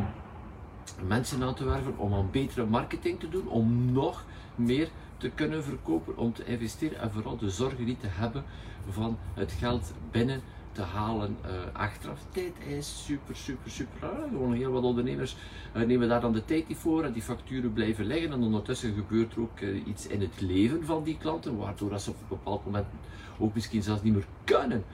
mensen 1.06 1.42
aan 1.42 1.54
te 1.54 1.64
werven, 1.64 1.98
om 1.98 2.14
aan 2.14 2.28
betere 2.31 2.66
marketing 2.66 3.20
te 3.20 3.28
doen, 3.28 3.48
om 3.48 3.92
nog 3.92 4.25
meer 4.54 4.88
te 5.16 5.28
kunnen 5.28 5.64
verkopen, 5.64 6.16
om 6.16 6.32
te 6.32 6.44
investeren 6.44 7.00
en 7.00 7.10
vooral 7.10 7.36
de 7.36 7.50
zorgen 7.50 7.84
niet 7.84 8.00
te 8.00 8.08
hebben 8.10 8.44
van 8.88 9.19
het 9.34 9.52
geld 9.52 9.93
binnen 10.10 10.43
te 10.72 10.82
halen 10.82 11.37
uh, 11.44 11.50
achteraf. 11.72 12.25
Dit 12.32 12.52
is 12.67 13.05
super, 13.05 13.37
super, 13.37 13.70
super. 13.70 14.08
Gewoon 14.28 14.52
heel 14.52 14.72
wat 14.72 14.82
ondernemers 14.82 15.37
uh, 15.76 15.82
nemen 15.82 16.08
daar 16.08 16.20
dan 16.20 16.32
de 16.32 16.44
tijd 16.44 16.69
niet 16.69 16.78
voor 16.78 17.05
en 17.05 17.12
die 17.12 17.22
facturen 17.22 17.72
blijven 17.72 18.05
liggen. 18.05 18.32
En 18.32 18.43
ondertussen 18.43 18.94
gebeurt 18.94 19.32
er 19.32 19.40
ook 19.40 19.61
iets 19.87 20.06
in 20.06 20.20
het 20.20 20.40
leven 20.40 20.84
van 20.84 21.02
die 21.02 21.17
klanten, 21.19 21.56
waardoor 21.56 21.99
ze 21.99 22.11
op 22.11 22.17
een 22.20 22.28
bepaald 22.28 22.64
moment 22.64 22.87
ook 23.38 23.55
misschien 23.55 23.82
zelfs 23.82 24.02
niet 24.02 24.14
meer 24.14 24.26
kunnen 24.44 24.84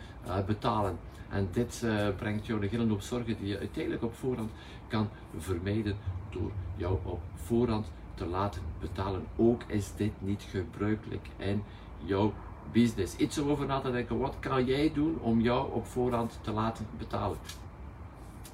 betalen. 0.46 0.98
En 1.28 1.48
dit 1.52 1.86
brengt 2.16 2.46
jou 2.46 2.62
een 2.62 2.68
hele 2.68 2.88
hoop 2.88 3.00
zorgen 3.00 3.36
die 3.36 3.48
je 3.48 3.58
uiteindelijk 3.58 4.02
op 4.02 4.14
voorhand 4.14 4.50
kan 4.88 5.08
vermijden 5.36 5.96
door 6.30 6.50
jou 6.76 6.98
op 7.02 7.20
voorhand 7.34 7.92
te 8.14 8.26
laten 8.26 8.62
betalen. 8.80 9.24
Ook 9.36 9.62
is 9.66 9.92
dit 9.96 10.12
niet 10.18 10.42
gebruikelijk 10.50 11.26
in 11.36 11.62
jouw 12.04 12.32
business. 12.72 13.16
Iets 13.16 13.38
om 13.38 13.50
over 13.50 13.66
na 13.66 13.80
te 13.80 13.90
denken. 13.90 14.18
Wat 14.18 14.34
kan 14.40 14.64
jij 14.64 14.90
doen 14.94 15.18
om 15.20 15.40
jou 15.40 15.72
op 15.72 15.86
voorhand 15.86 16.38
te 16.40 16.50
laten 16.50 16.86
betalen? 16.98 17.38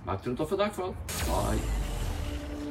Maak 0.02 0.20
er 0.20 0.30
een 0.30 0.36
toffe 0.36 0.56
dag 0.56 0.74
van. 0.74 0.94
Bye. 1.06 1.58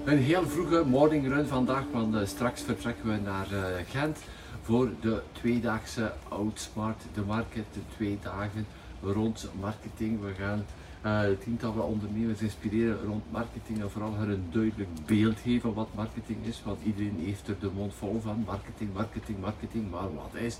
Een 0.05 0.17
heel 0.17 0.48
vroege 0.48 0.83
morning 0.86 1.27
run 1.27 1.48
vandaag, 1.48 1.83
want 1.91 2.15
uh, 2.15 2.25
straks 2.25 2.62
vertrekken 2.62 3.10
we 3.10 3.17
naar 3.24 3.48
uh, 3.51 3.60
Gent 3.89 4.19
voor 4.62 4.89
de 5.01 5.21
tweedaagse 5.31 6.13
Outsmart, 6.29 7.03
de 7.13 7.21
market, 7.21 7.65
de 7.74 7.79
twee 7.95 8.19
dagen 8.24 8.67
rond 9.03 9.50
marketing. 9.60 10.21
We 10.21 10.33
gaan 10.33 10.65
uh, 11.05 11.22
tientallen 11.43 11.86
ondernemers 11.86 12.41
inspireren 12.41 13.03
rond 13.05 13.31
marketing 13.31 13.81
en 13.81 13.91
vooral 13.91 14.15
haar 14.15 14.27
een 14.27 14.48
duidelijk 14.51 14.89
beeld 15.05 15.39
geven 15.39 15.74
wat 15.74 15.93
marketing 15.96 16.46
is, 16.46 16.62
want 16.65 16.84
iedereen 16.84 17.20
heeft 17.20 17.48
er 17.48 17.60
de 17.60 17.70
mond 17.75 17.93
vol 17.93 18.22
van. 18.22 18.43
Marketing, 18.46 18.93
marketing, 18.93 19.39
marketing, 19.39 19.91
maar 19.91 20.13
wat 20.13 20.34
is 20.34 20.58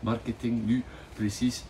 marketing 0.00 0.66
nu 0.66 0.82
precies? 1.14 1.64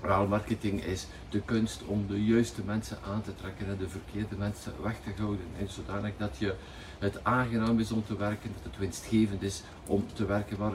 Wel, 0.00 0.26
marketing 0.26 0.84
is 0.84 1.06
de 1.28 1.40
kunst 1.40 1.84
om 1.84 2.06
de 2.06 2.24
juiste 2.24 2.62
mensen 2.64 2.98
aan 3.06 3.22
te 3.22 3.34
trekken 3.34 3.66
en 3.66 3.76
de 3.78 3.88
verkeerde 3.88 4.36
mensen 4.36 4.72
weg 4.82 4.96
te 5.00 5.22
houden. 5.22 5.46
En 5.58 5.68
zodanig 5.68 6.12
dat 6.16 6.36
je 6.38 6.54
het 6.98 7.24
aangenaam 7.24 7.78
is 7.78 7.92
om 7.92 8.04
te 8.06 8.16
werken, 8.16 8.50
dat 8.54 8.72
het 8.72 8.78
winstgevend 8.80 9.42
is 9.42 9.62
om 9.86 10.06
te 10.12 10.26
werken. 10.26 10.58
Maar 10.58 10.72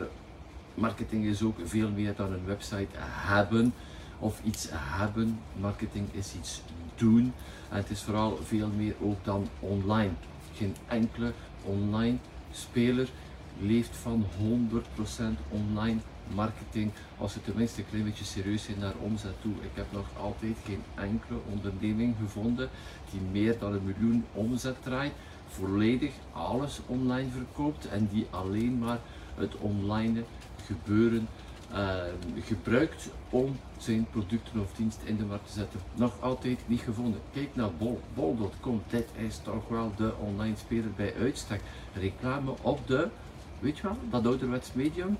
marketing 0.73 1.25
is 1.25 1.41
ook 1.41 1.57
veel 1.63 1.89
meer 1.89 2.15
dan 2.15 2.33
een 2.33 2.45
website 2.45 2.87
hebben 2.99 3.73
of 4.19 4.41
iets 4.43 4.67
hebben. 4.71 5.39
Marketing 5.59 6.07
is 6.11 6.33
iets 6.35 6.61
doen 6.95 7.33
en 7.69 7.77
het 7.77 7.89
is 7.89 8.01
vooral 8.01 8.39
veel 8.43 8.67
meer 8.67 8.95
ook 9.01 9.25
dan 9.25 9.47
online. 9.59 10.11
Geen 10.55 10.75
enkele 10.87 11.33
online 11.63 12.17
speler 12.51 13.09
leeft 13.59 13.95
van 13.95 14.25
100% 14.39 15.23
online 15.49 15.99
marketing 16.35 16.91
als 17.17 17.33
ze 17.33 17.41
tenminste 17.41 17.81
een 17.81 17.89
klein 17.89 18.03
beetje 18.03 18.25
serieus 18.25 18.63
zijn 18.63 18.79
naar 18.79 18.93
omzet 19.01 19.41
toe. 19.41 19.53
Ik 19.61 19.71
heb 19.73 19.85
nog 19.91 20.05
altijd 20.21 20.55
geen 20.65 20.83
enkele 20.95 21.39
onderneming 21.51 22.15
gevonden 22.21 22.69
die 23.11 23.21
meer 23.31 23.59
dan 23.59 23.73
een 23.73 23.85
miljoen 23.85 24.25
omzet 24.33 24.83
draait, 24.83 25.13
volledig 25.47 26.11
alles 26.31 26.79
online 26.85 27.29
verkoopt 27.29 27.87
en 27.87 28.09
die 28.11 28.27
alleen 28.29 28.77
maar 28.77 28.99
het 29.35 29.55
online 29.55 30.23
gebeuren 30.65 31.27
gebruikt 32.39 33.09
om 33.29 33.59
zijn 33.77 34.07
producten 34.11 34.61
of 34.61 34.73
dienst 34.73 34.99
in 35.03 35.17
de 35.17 35.23
markt 35.23 35.47
te 35.47 35.53
zetten. 35.53 35.79
Nog 35.95 36.21
altijd 36.21 36.59
niet 36.65 36.81
gevonden. 36.81 37.21
Kijk 37.33 37.55
naar 37.55 37.73
Bol, 37.73 38.01
bol.com. 38.13 38.81
Dit 38.89 39.07
is 39.15 39.39
toch 39.43 39.67
wel 39.67 39.91
de 39.97 40.13
online 40.19 40.55
speler 40.55 40.91
bij 40.95 41.13
uitstek. 41.19 41.61
Reclame 41.93 42.53
op 42.61 42.87
de, 42.87 43.07
weet 43.59 43.77
je 43.77 43.83
wel, 43.83 43.97
dat 44.09 44.25
ouderwets 44.25 44.73
medium, 44.73 45.17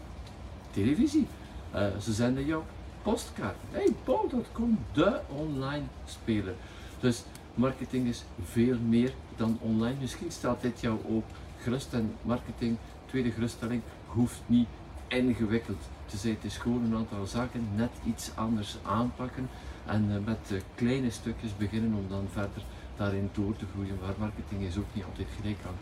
televisie. 0.71 1.27
Uh, 1.75 1.97
ze 1.97 2.13
zenden 2.13 2.45
jou 2.45 2.63
postkaart. 3.01 3.57
Hey, 3.71 3.95
bol.com, 4.03 4.79
de 4.93 5.19
online 5.27 5.85
speler. 6.05 6.53
Dus 6.99 7.23
marketing 7.53 8.07
is 8.07 8.23
veel 8.43 8.77
meer 8.87 9.13
dan 9.35 9.57
online. 9.61 9.95
Misschien 9.99 10.31
stelt 10.31 10.61
dit 10.61 10.81
jou 10.81 10.99
ook 11.09 11.25
gerust 11.57 11.93
en 11.93 12.15
marketing, 12.21 12.77
tweede 13.05 13.31
geruststelling, 13.31 13.81
hoeft 14.05 14.41
niet 14.45 14.67
ingewikkeld 15.07 15.87
Het 16.11 16.43
is 16.43 16.57
gewoon 16.57 16.83
een 16.83 16.95
aantal 16.95 17.25
zaken 17.25 17.67
net 17.75 17.91
iets 18.05 18.31
anders 18.35 18.77
aanpakken 18.83 19.49
en 19.85 20.09
uh, 20.09 20.25
met 20.25 20.49
uh, 20.51 20.59
kleine 20.75 21.11
stukjes 21.11 21.57
beginnen 21.57 21.93
om 21.93 22.05
dan 22.09 22.27
verder 22.31 22.63
daarin 22.95 23.29
door 23.33 23.55
te 23.55 23.65
groeien. 23.73 23.99
Waar 23.99 24.13
marketing 24.17 24.61
is 24.61 24.77
ook 24.77 24.93
niet 24.93 25.03
altijd 25.03 25.27
gelijk 25.39 25.57
aan 25.67 25.79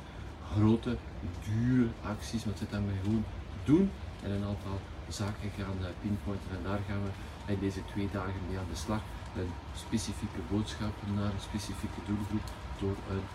grote, 0.54 0.98
dure 1.46 1.88
acties, 2.04 2.44
het 2.44 2.58
zit 2.58 2.72
dan 2.72 2.84
gewoon 3.04 3.26
doen 3.64 3.90
en 4.24 4.32
een 4.32 4.44
aantal 4.52 4.80
zaken 5.08 5.50
gaan 5.58 5.78
uh, 5.82 5.88
pinpointen 6.02 6.52
en 6.58 6.64
daar 6.64 6.80
gaan 6.88 7.04
we 7.04 7.12
in 7.54 7.60
deze 7.60 7.82
twee 7.92 8.10
dagen 8.12 8.42
mee 8.50 8.58
aan 8.58 8.72
de 8.72 8.82
slag. 8.86 9.02
Een 9.38 9.52
specifieke 9.76 10.42
boodschap 10.52 10.94
naar 11.16 11.32
een 11.34 11.48
specifieke 11.50 12.02
doelgroep 12.06 12.46
door 12.80 12.98
een 13.14 13.26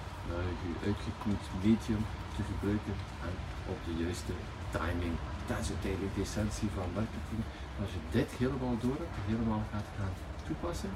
uitgekoeld 0.88 1.44
medium 1.62 2.04
te 2.37 2.42
gebruiken 2.50 2.96
en 3.26 3.34
op 3.72 3.78
de 3.87 3.94
juiste 4.04 4.34
timing. 4.70 5.16
Dat 5.49 5.58
is 5.64 5.68
uiteindelijk 5.75 6.14
de 6.14 6.25
essentie 6.28 6.68
van 6.76 6.88
marketing. 6.99 7.42
Als 7.82 7.90
je 7.96 8.02
dit 8.18 8.30
helemaal 8.42 8.76
door 8.84 8.99
hebt, 9.02 9.16
helemaal 9.32 9.64
gaat 9.72 9.88
gaan 9.99 10.14
toepassen, 10.46 10.92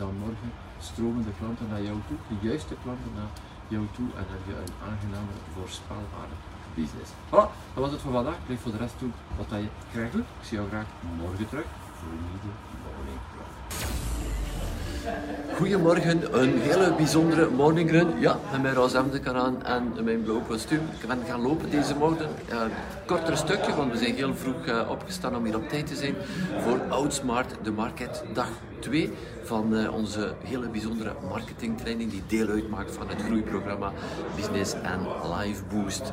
dan 0.00 0.12
morgen 0.24 0.50
stromen 0.88 1.24
de 1.28 1.34
klanten 1.38 1.68
naar 1.72 1.84
jou 1.88 1.98
toe, 2.08 2.18
de 2.30 2.38
juiste 2.48 2.74
klanten 2.82 3.12
naar 3.18 3.32
jou 3.74 3.84
toe 3.96 4.08
en 4.18 4.26
heb 4.34 4.42
je 4.48 4.54
een 4.64 4.76
aangename, 4.88 5.34
voorspelbare 5.54 6.36
business. 6.74 7.10
Voilà, 7.30 7.48
dat 7.74 7.82
was 7.84 7.92
het 7.94 8.00
voor 8.00 8.12
vandaag. 8.12 8.38
Blijf 8.46 8.60
voor 8.60 8.74
de 8.76 8.82
rest 8.84 8.98
doen 8.98 9.14
wat 9.38 9.50
je 9.50 10.08
doet. 10.14 10.28
Ik 10.40 10.46
zie 10.46 10.56
jou 10.58 10.68
graag 10.68 10.88
morgen 11.22 11.48
terug 11.48 11.68
voor 11.98 12.12
een 12.12 12.24
nieuwe 12.30 12.52
morning 12.84 13.20
Goedemorgen, 15.56 16.40
een 16.40 16.60
hele 16.60 16.94
bijzondere 16.94 17.50
morning 17.50 17.90
run. 17.90 18.18
Ja, 18.18 18.38
met 18.50 18.62
mijn 18.62 18.74
roze 18.74 18.96
hemd 18.96 19.28
aan 19.34 19.64
en 19.64 20.04
mijn 20.04 20.22
blauw 20.22 20.40
kostuum. 20.40 20.80
Ik 21.00 21.08
ben 21.08 21.18
gaan 21.28 21.40
lopen 21.42 21.70
deze 21.70 21.94
morgen. 21.94 22.28
Uh, 22.50 22.60
korter 23.06 23.36
stukje, 23.36 23.74
want 23.74 23.92
we 23.92 23.98
zijn 23.98 24.14
heel 24.14 24.34
vroeg 24.34 24.66
uh, 24.66 24.90
opgestaan 24.90 25.36
om 25.36 25.44
hier 25.44 25.56
op 25.56 25.68
tijd 25.68 25.86
te 25.86 25.96
zijn 25.96 26.14
voor 26.58 26.80
Outsmart, 26.88 27.54
de 27.62 27.70
market 27.70 28.22
dag 28.32 28.48
2 28.82 29.10
van 29.42 29.74
uh, 29.74 29.94
onze 29.94 30.34
hele 30.44 30.68
bijzondere 30.68 31.12
marketingtraining 31.28 32.10
die 32.10 32.22
deel 32.26 32.48
uitmaakt 32.48 32.94
van 32.94 33.08
het 33.08 33.22
groeiprogramma 33.22 33.92
Business 34.36 34.74
and 34.74 35.06
Life 35.38 35.62
Boost. 35.70 36.12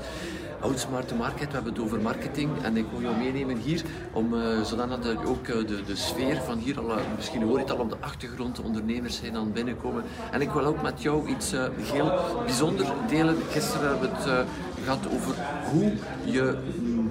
Outsmart 0.60 1.18
Market, 1.18 1.48
we 1.48 1.54
hebben 1.54 1.74
het 1.74 1.82
over 1.82 2.02
marketing 2.02 2.50
en 2.64 2.78
ik 2.78 2.86
wil 2.92 3.02
jou 3.02 3.18
meenemen 3.18 3.58
hier 3.58 3.82
om 4.14 4.34
uh, 4.34 4.64
zodat 4.64 5.06
er 5.06 5.28
ook 5.28 5.48
uh, 5.48 5.68
de, 5.68 5.84
de 5.84 5.96
sfeer 5.96 6.42
van 6.42 6.58
hier 6.58 6.80
al, 6.80 6.98
misschien 7.16 7.42
hoor 7.42 7.54
je 7.54 7.64
het 7.64 7.72
al 7.72 7.78
op 7.78 7.90
de 7.90 7.98
achtergrond, 8.00 8.56
de 8.56 8.62
ondernemers 8.62 9.18
zijn 9.18 9.36
aan 9.36 9.52
binnenkomen. 9.52 10.04
En 10.32 10.42
ik 10.42 10.52
wil 10.52 10.66
ook 10.66 10.82
met 10.82 11.02
jou 11.02 11.30
iets 11.30 11.52
heel 11.82 12.12
bijzonders 12.46 12.90
delen. 13.10 13.36
Gisteren 13.50 13.90
hebben 13.90 14.10
we 14.10 14.16
het 14.16 14.48
gehad 14.84 15.08
over 15.14 15.36
hoe 15.72 15.94
je 16.26 16.58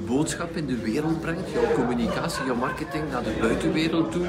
boodschap 0.08 0.56
in 0.56 0.66
de 0.66 0.76
wereld 0.76 1.20
brengt, 1.20 1.50
jouw 1.50 1.72
communicatie, 1.74 2.44
jouw 2.44 2.54
marketing 2.54 3.10
naar 3.10 3.22
de 3.22 3.36
buitenwereld 3.40 4.12
toe. 4.12 4.26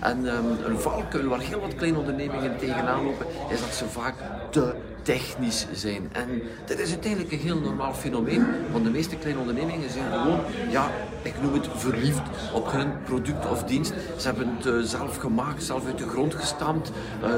En 0.00 0.26
um, 0.26 0.64
een 0.64 0.78
valkuil 0.78 1.28
waar 1.28 1.40
heel 1.40 1.60
wat 1.60 1.74
kleine 1.74 1.98
ondernemingen 1.98 2.58
tegenaan 2.58 3.04
lopen, 3.04 3.26
is 3.50 3.60
dat 3.60 3.74
ze 3.74 3.84
vaak 3.84 4.14
te 4.50 4.74
technisch 5.02 5.66
zijn. 5.72 6.08
En 6.12 6.42
dit 6.66 6.78
is 6.78 6.90
uiteindelijk 6.90 7.32
een 7.32 7.38
heel 7.38 7.60
normaal 7.60 7.94
fenomeen, 7.94 8.46
want 8.72 8.84
de 8.84 8.90
meeste 8.90 9.16
kleine 9.16 9.40
ondernemingen 9.40 9.90
zijn 9.90 10.12
gewoon, 10.12 10.40
ja, 10.70 10.90
ik 11.22 11.34
noem 11.42 11.52
het 11.52 11.68
verliefd 11.74 12.22
op 12.52 12.72
hun 12.72 13.02
product 13.04 13.50
of 13.50 13.64
dienst. 13.64 13.92
Ze 14.16 14.26
hebben 14.26 14.56
het 14.56 14.66
uh, 14.66 14.80
zelf 14.80 15.16
gemaakt, 15.16 15.62
zelf 15.62 15.86
uit 15.86 15.98
de 15.98 16.08
grond 16.08 16.34
gestampt. 16.34 16.90
Uh, 17.22 17.28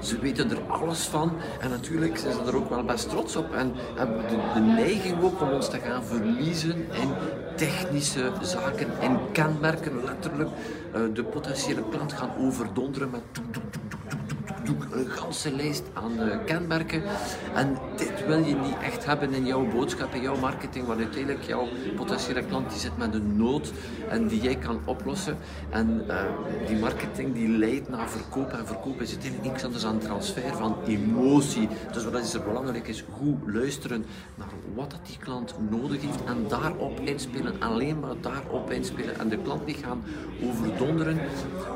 ze 0.00 0.18
weten 0.20 0.50
er 0.50 0.60
alles 0.68 1.06
van. 1.06 1.32
En 1.60 1.70
natuurlijk 1.70 2.18
zijn 2.18 2.32
ze 2.32 2.40
er 2.46 2.56
ook 2.56 2.68
wel 2.68 2.84
best 2.84 3.08
trots 3.08 3.36
op. 3.36 3.54
En 3.54 3.72
hebben 3.96 4.22
de, 4.28 4.36
de 4.54 4.60
neiging 4.60 5.22
ook 5.22 5.40
om 5.40 5.48
ons 5.48 5.70
te 5.70 5.78
gaan 5.78 6.04
verliezen 6.04 6.74
in 6.74 7.10
technische 7.56 8.32
zaken, 8.40 8.88
in 9.00 9.18
kenmerken, 9.32 10.04
letterlijk. 10.04 10.50
Uh, 10.94 11.00
de 11.14 11.24
potentiële 11.24 11.82
klant 11.90 12.12
gaan 12.12 12.30
overdonderen 12.38 13.10
met 13.10 13.22
een 14.90 15.10
ganse 15.10 15.54
lijst 15.54 15.82
aan 15.92 16.12
uh, 16.18 16.36
kenmerken. 16.46 17.02
En 17.54 17.78
dit 17.96 18.26
wil 18.26 18.38
je 18.38 18.54
niet 18.54 18.78
echt 18.82 19.04
hebben 19.04 19.32
in 19.34 19.46
jouw 19.46 19.66
boodschap, 19.66 20.14
in 20.14 20.22
jouw 20.22 20.36
marketing, 20.36 20.86
want 20.86 21.00
uiteindelijk 21.00 21.44
jouw 21.44 21.68
potentiële 21.96 22.44
klant 22.44 22.70
die 22.70 22.78
zit 22.78 22.96
met 22.96 23.14
een 23.14 23.36
nood 23.36 23.72
en 24.08 24.28
die 24.28 24.40
jij 24.40 24.56
kan 24.56 24.80
oplossen. 24.84 25.36
En 25.70 26.04
uh, 26.08 26.22
die 26.66 26.76
marketing 26.76 27.34
die 27.34 27.48
leidt 27.48 27.88
naar 27.88 28.08
verkoop 28.08 28.52
en 28.52 28.66
verkoop 28.66 29.00
is 29.00 29.10
uiteindelijk 29.10 29.50
niks 29.50 29.64
anders 29.64 29.82
dan 29.82 29.98
transfer 29.98 30.56
van 30.56 30.76
emotie. 30.86 31.68
Dus 31.92 32.04
wat 32.04 32.22
is 32.22 32.34
er 32.34 32.42
belangrijk 32.42 32.88
is, 32.88 33.04
goed 33.10 33.38
luisteren 33.46 34.04
naar 34.34 34.48
wat 34.74 34.90
dat 34.90 35.06
die 35.06 35.16
klant 35.18 35.54
nodig 35.70 36.00
heeft 36.00 36.24
en 36.24 36.44
daarop 36.48 37.00
inspelen, 37.00 37.54
alleen 37.58 38.00
maar 38.00 38.14
daarop 38.20 38.70
inspelen 38.70 39.18
en 39.18 39.28
de 39.28 39.38
klant 39.38 39.66
niet 39.66 39.84
gaan 39.84 40.02
overdonderen 40.42 41.20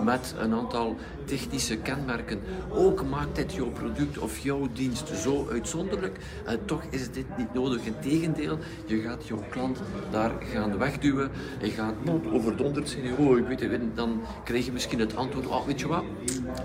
met 0.05 0.35
een 0.39 0.55
aantal 0.55 0.97
technische 1.25 1.77
kenmerken. 1.77 2.41
Ook 2.85 3.05
maakt 3.09 3.37
dit 3.37 3.53
jouw 3.53 3.71
product 3.71 4.19
of 4.19 4.39
jouw 4.39 4.69
dienst 4.73 5.09
zo 5.23 5.49
uitzonderlijk, 5.51 6.19
en 6.45 6.65
toch 6.65 6.83
is 6.91 7.11
dit 7.11 7.37
niet 7.37 7.55
nodig. 7.55 7.85
Integendeel, 7.85 8.59
je 8.87 9.01
gaat 9.01 9.27
jouw 9.27 9.45
klant 9.51 9.83
daar 10.11 10.33
gaan 10.53 10.79
wegduwen, 10.79 11.31
je 11.63 11.71
gaat 11.71 11.95
overdonderd 12.33 12.89
zijn, 12.89 13.17
oh 13.17 13.39
ik 13.39 13.47
weet 13.47 13.61
het, 13.61 13.97
dan 13.97 14.21
krijg 14.45 14.65
je 14.65 14.73
misschien 14.73 15.01
het 15.01 15.17
antwoord, 15.17 15.47
oh 15.47 15.67
weet 15.67 15.81
je 15.81 15.87
wat, 15.87 16.05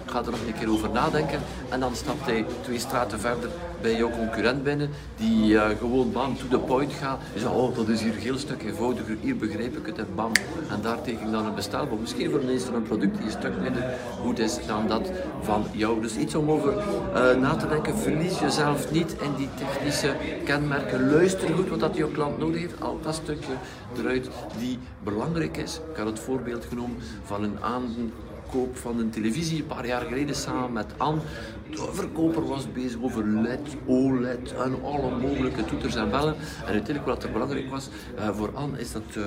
ga 0.06 0.20
er 0.20 0.32
nog 0.32 0.46
een 0.48 0.54
keer 0.60 0.72
over 0.72 0.90
nadenken. 0.90 1.40
En 1.70 1.80
dan 1.80 1.96
stapt 1.96 2.26
hij 2.26 2.46
twee 2.62 2.80
straten 2.80 3.20
verder 3.20 3.50
bij 3.82 3.96
jouw 3.96 4.10
concurrent 4.10 4.64
binnen, 4.64 4.90
die 5.18 5.52
uh, 5.52 5.68
gewoon 5.80 6.12
bam, 6.12 6.38
to 6.38 6.48
the 6.50 6.60
point 6.60 6.94
gaat. 6.94 7.20
Je 7.34 7.40
zegt, 7.40 7.54
oh, 7.54 7.76
dat 7.76 7.88
is 7.88 8.02
hier 8.02 8.14
een 8.14 8.20
heel 8.20 8.38
stuk 8.38 8.64
eenvoudiger, 8.64 9.18
hier 9.22 9.38
begrijp 9.38 9.78
ik 9.78 9.86
het 9.86 9.98
en 9.98 10.08
bam. 10.16 10.32
En 10.70 10.82
daartegen 10.82 11.32
dan 11.32 11.46
een 11.46 11.56
bestelbom. 11.56 12.00
Misschien 12.00 12.30
voor 12.32 12.40
een 12.40 12.50
een 12.50 12.84
product 12.84 13.18
die 13.18 13.26
een 13.26 13.32
stuk 13.32 13.62
minder 13.62 13.84
goed 14.22 14.40
is 14.40 14.60
dan 14.68 14.88
dat 14.88 15.12
van 15.42 15.66
jou. 15.72 16.02
Dus 16.02 16.16
iets 16.16 16.36
om 16.36 16.52
over 16.52 16.74
uh, 16.78 17.36
na 17.36 17.56
te 17.56 17.68
denken. 17.68 17.98
Verlies 17.98 18.40
jezelf 18.40 18.92
niet 18.92 19.16
in 19.22 19.36
die 19.38 19.50
technische 19.58 20.16
kenmerken. 20.46 21.12
Luister 21.12 21.50
goed 21.56 21.70
wat 21.70 21.80
dat 21.80 21.96
jouw 21.96 22.10
klant 22.10 22.38
nodig 22.38 22.62
heeft. 22.62 22.82
Al 22.82 23.00
dat 23.02 23.16
stukje 23.16 23.54
eruit 23.98 24.30
die 24.58 24.80
belangrijk 25.04 25.58
is. 25.58 25.80
Ik 25.92 25.98
had 25.98 26.06
het 26.06 26.20
voorbeeld 26.20 26.66
genomen 26.66 26.98
van 27.24 27.44
een 27.44 27.58
aankoop 27.62 28.78
van 28.78 29.00
een 29.00 29.10
televisie 29.10 29.62
een 29.62 29.68
paar 29.68 29.88
jaar 29.88 30.02
geleden 30.02 30.36
samen 30.36 30.72
met 30.72 30.86
Anne. 30.98 31.22
De 31.70 31.90
verkoper 31.92 32.48
was 32.48 32.72
bezig 32.72 33.02
over 33.02 33.28
LED, 33.28 33.76
OLED 33.86 34.54
en 34.54 34.84
alle 34.84 35.18
mogelijke 35.22 35.66
toeters 35.66 35.96
en 35.96 36.10
bellen. 36.10 36.36
En 36.36 36.66
uiteindelijk 36.66 37.06
wat 37.06 37.24
er 37.24 37.32
belangrijk 37.32 37.70
was 37.70 37.90
uh, 38.18 38.30
voor 38.30 38.52
Anne 38.54 38.80
is 38.80 38.92
dat 38.92 39.04
uh, 39.18 39.24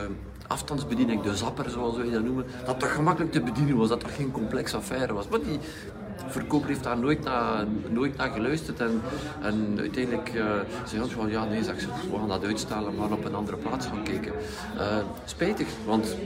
afstandsbediening, 0.46 1.22
de 1.22 1.36
zapper 1.36 1.70
zoals 1.70 1.96
wij 1.96 2.10
dat 2.10 2.24
noemen, 2.24 2.44
dat 2.64 2.80
dat 2.80 2.88
gemakkelijk 2.88 3.32
te 3.32 3.40
bedienen 3.40 3.76
was, 3.76 3.88
dat 3.88 4.00
dat 4.00 4.10
geen 4.10 4.30
complexe 4.30 4.76
affaire 4.76 5.12
was. 5.12 5.28
Maar 5.28 5.40
die 5.40 5.58
verkoper 6.26 6.68
heeft 6.68 6.82
daar 6.82 6.98
nooit 6.98 7.24
naar, 7.24 7.66
nooit 7.88 8.16
naar 8.16 8.30
geluisterd 8.30 8.80
en, 8.80 9.02
en 9.42 9.74
uiteindelijk 9.78 10.34
uh, 10.34 10.44
zei 10.84 11.02
hij 11.02 11.10
van 11.10 11.30
ja 11.30 11.44
nee, 11.44 11.64
zeg, 11.64 11.74
we 12.10 12.18
gaan 12.18 12.28
dat 12.28 12.44
uitstellen, 12.44 12.94
maar 12.94 13.10
op 13.10 13.24
een 13.24 13.34
andere 13.34 13.56
plaats 13.56 13.86
gaan 13.86 14.02
kijken. 14.02 14.32
Uh, 14.76 14.96
spijtig, 15.24 15.66
want 15.86 16.16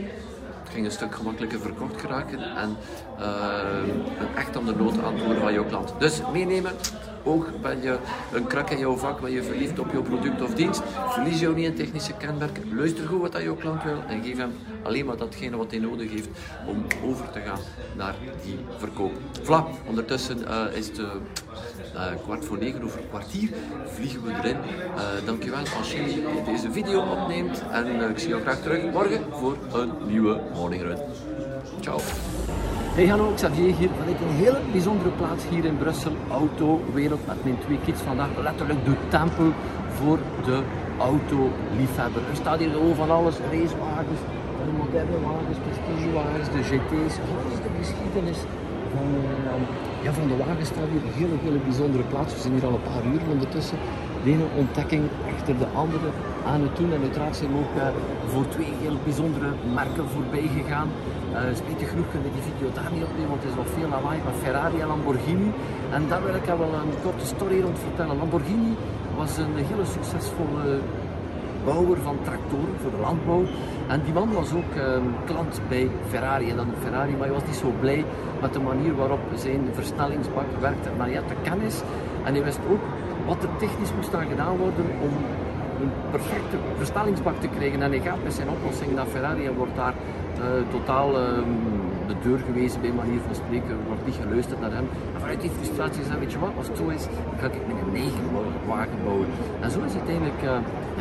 het 0.66 0.74
ging 0.74 0.86
een 0.86 0.92
stuk 0.92 1.14
gemakkelijker 1.14 1.60
verkocht 1.60 2.00
geraken 2.00 2.38
en 2.56 2.76
uh, 3.18 4.36
echt 4.36 4.56
aan 4.56 4.64
de 4.64 4.74
nood 4.74 5.02
antwoorden 5.02 5.42
van 5.42 5.52
jouw 5.52 5.64
klant. 5.64 5.92
Dus 5.98 6.20
meenemen, 6.32 6.72
ook 7.24 7.60
ben 7.62 7.82
je 7.82 7.98
een 8.32 8.46
krak 8.46 8.70
in 8.70 8.78
jouw 8.78 8.96
vak, 8.96 9.20
ben 9.20 9.30
je 9.30 9.42
verliefd 9.42 9.78
op 9.78 9.92
jouw 9.92 10.02
product 10.02 10.42
of 10.42 10.54
dienst, 10.54 10.82
verlies 11.08 11.40
jou 11.40 11.54
niet 11.54 11.64
in 11.64 11.74
technische 11.74 12.12
kenmerken, 12.12 12.76
luister 12.76 13.06
goed 13.06 13.20
wat 13.20 13.32
dat 13.32 13.42
jouw 13.42 13.54
klant 13.54 13.82
wil 13.82 14.02
en 14.08 14.22
geef 14.22 14.36
hem 14.36 14.52
alleen 14.86 15.06
maar 15.06 15.16
datgene 15.16 15.56
wat 15.56 15.70
hij 15.70 15.80
nodig 15.80 16.10
heeft 16.10 16.28
om 16.66 16.84
over 17.10 17.30
te 17.30 17.40
gaan 17.40 17.58
naar 17.96 18.14
die 18.44 18.58
verkoop. 18.76 19.12
Voilà, 19.42 19.86
ondertussen 19.88 20.38
uh, 20.38 20.64
is 20.72 20.86
het 20.86 20.98
uh, 20.98 21.06
kwart 22.24 22.44
voor 22.44 22.58
negen 22.58 22.82
over 22.82 23.00
kwartier, 23.08 23.48
vliegen 23.84 24.22
we 24.22 24.32
erin. 24.42 24.56
Dankjewel 25.24 25.58
als 25.78 25.92
je 25.92 26.42
deze 26.44 26.72
video 26.72 27.00
opneemt 27.00 27.62
en 27.70 28.10
ik 28.10 28.18
zie 28.18 28.28
jou 28.28 28.42
graag 28.42 28.60
terug 28.62 28.92
morgen 28.92 29.20
voor 29.30 29.56
een 29.72 29.90
nieuwe 30.06 30.40
Morning 30.54 30.82
Run. 30.82 30.98
Ciao. 31.80 31.98
Hey 32.94 33.06
hallo, 33.06 33.32
Xavier 33.34 33.74
hier 33.74 33.88
vanuit 33.98 34.20
een 34.20 34.36
hele 34.36 34.60
bijzondere 34.72 35.10
plaats 35.10 35.44
hier 35.48 35.64
in 35.64 35.78
Brussel, 35.78 36.12
autowereld 36.30 37.26
met 37.26 37.44
mijn 37.44 37.58
twee 37.58 37.78
kids 37.84 38.00
vandaag. 38.00 38.28
Letterlijk 38.42 38.84
de 38.84 38.94
tempel 39.08 39.52
voor 39.88 40.18
de 40.44 40.62
autoliefhebber. 40.98 42.22
Er 42.30 42.36
staat 42.36 42.58
hier 42.58 42.70
gewoon 42.70 42.94
van 42.94 43.10
alles, 43.10 43.34
racewagens, 43.38 44.20
de 44.96 45.02
moderne 45.02 45.26
wagens, 45.28 45.58
prestigewagens, 45.66 46.48
de 46.56 46.62
GT's. 46.70 47.14
Alles 47.36 47.58
de 47.66 47.72
geschiedenis 47.80 48.38
van, 48.94 49.08
uh, 49.20 50.04
ja, 50.04 50.12
van 50.12 50.28
de 50.28 50.36
wagen 50.44 50.66
staat 50.72 50.88
hier 51.16 51.30
een 51.32 51.44
hele, 51.46 51.58
bijzondere 51.68 52.04
plaats. 52.12 52.30
We 52.34 52.40
zijn 52.40 52.54
hier 52.56 52.66
al 52.68 52.76
een 52.78 52.88
paar 52.90 53.04
uur 53.12 53.22
ondertussen. 53.34 53.78
De 54.24 54.30
ene 54.34 54.46
ontdekking 54.62 55.04
achter 55.32 55.54
de 55.62 55.68
andere 55.84 56.08
aan 56.50 56.60
het 56.66 56.76
doen. 56.78 56.90
En 56.96 57.02
uiteraard 57.06 57.36
zijn 57.36 57.50
we 57.52 57.58
ook 57.64 57.74
uh, 57.76 57.82
voor 58.32 58.46
twee 58.54 58.72
heel 58.84 58.98
bijzondere 59.08 59.50
merken 59.80 60.06
voorbij 60.14 60.48
gegaan. 60.58 60.88
Uh, 60.92 61.38
spijtig 61.60 61.88
genoeg 61.92 62.08
kunnen 62.12 62.28
we 62.28 62.36
die 62.38 62.48
video 62.50 62.66
daar 62.78 62.90
niet 62.94 63.06
opnemen, 63.08 63.30
want 63.32 63.42
het 63.42 63.50
is 63.52 63.60
nog 63.62 63.70
veel 63.78 63.90
lawaai 63.94 64.18
van 64.26 64.34
Ferrari 64.42 64.78
en 64.82 64.88
Lamborghini. 64.92 65.50
En 65.96 66.02
daar 66.10 66.22
wil 66.26 66.36
ik 66.40 66.46
wel 66.62 66.72
een 66.82 66.94
korte 67.06 67.26
story 67.34 67.58
rond 67.66 67.78
vertellen. 67.88 68.16
Lamborghini 68.22 68.72
was 69.20 69.32
een 69.42 69.54
hele 69.70 69.86
succesvolle 69.96 70.64
bouwer 71.68 71.98
van 72.08 72.16
tractoren 72.28 72.74
voor 72.80 72.90
de 72.90 73.02
landbouw. 73.06 73.44
En 73.86 74.00
die 74.04 74.12
man 74.12 74.32
was 74.32 74.50
ook 74.52 74.72
um, 74.78 75.14
klant 75.24 75.60
bij 75.68 75.88
Ferrari. 76.08 76.50
En 76.50 76.56
dan 76.56 76.70
Ferrari, 76.82 77.12
maar 77.12 77.28
hij 77.28 77.36
was 77.38 77.46
niet 77.46 77.62
zo 77.64 77.72
blij 77.80 78.04
met 78.40 78.52
de 78.52 78.60
manier 78.60 78.94
waarop 78.94 79.24
zijn 79.34 79.62
versnellingsbak 79.72 80.50
werkte. 80.60 80.90
Maar 80.96 81.06
hij 81.06 81.16
had 81.16 81.28
de 81.28 81.40
kennis 81.42 81.76
en 82.24 82.34
hij 82.34 82.44
wist 82.44 82.60
ook 82.70 82.84
wat 83.26 83.42
er 83.42 83.56
technisch 83.58 83.94
moest 83.96 84.14
aan 84.14 84.26
gedaan 84.26 84.56
worden 84.56 84.86
om 85.06 85.14
een 85.80 85.90
perfecte 86.10 86.56
versnellingsbak 86.76 87.40
te 87.40 87.48
krijgen. 87.48 87.82
En 87.82 87.90
hij 87.90 88.00
gaat 88.00 88.22
met 88.22 88.34
zijn 88.34 88.48
oplossing 88.48 88.94
naar 88.94 89.06
Ferrari 89.06 89.46
en 89.46 89.54
wordt 89.54 89.76
daar 89.76 89.94
uh, 90.38 90.44
totaal 90.70 91.20
um, 91.20 91.46
de 92.06 92.16
deur 92.22 92.38
gewezen 92.48 92.80
bij 92.80 92.92
manier 93.02 93.20
van 93.26 93.34
spreken. 93.34 93.74
Wordt 93.86 94.06
niet 94.06 94.18
geluisterd 94.22 94.60
naar 94.60 94.74
hem. 94.78 94.86
En 95.14 95.20
vanuit 95.20 95.40
die 95.40 95.50
frustratie 95.58 96.04
zei 96.04 96.18
weet 96.18 96.32
je 96.32 96.38
wat, 96.38 96.54
als 96.60 96.68
het 96.68 96.76
zo 96.76 96.86
is, 96.98 97.04
ga 97.40 97.46
ik 97.46 97.54
een 97.54 97.96
eigen 98.04 98.24
wagen 98.66 98.98
bouwen. 99.04 99.28
En 99.60 99.70
zo 99.70 99.78
is 99.88 99.94
uiteindelijk 100.00 100.42
uh, 100.42 100.50